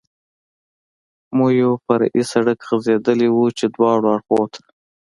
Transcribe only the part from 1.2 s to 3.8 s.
مو یو فرعي سړک غځېدلی و، چې